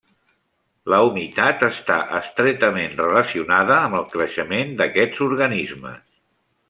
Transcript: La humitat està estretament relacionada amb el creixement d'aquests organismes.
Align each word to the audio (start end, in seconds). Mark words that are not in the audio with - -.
La 0.93 1.01
humitat 1.09 1.65
està 1.67 1.97
estretament 2.19 2.97
relacionada 3.03 3.77
amb 3.83 3.99
el 4.01 4.09
creixement 4.15 4.75
d'aquests 4.81 5.23
organismes. 5.31 6.01